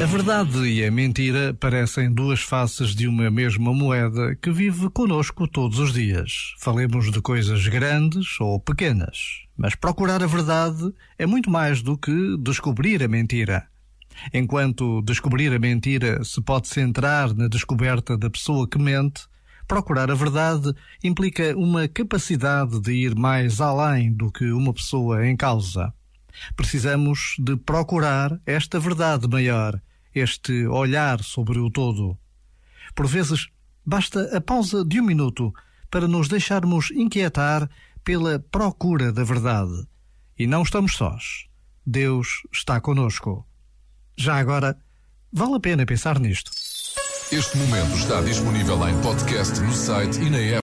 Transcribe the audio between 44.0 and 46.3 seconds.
Já agora, vale a pena pensar